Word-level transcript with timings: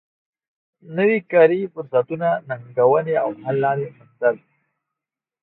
نوی 0.97 1.19
کاري 1.31 1.61
فرصتونه 1.73 2.29
ننګونې 2.47 3.15
او 3.23 3.29
حل 3.41 3.55
لارې 3.63 3.87
موندل 3.95 4.35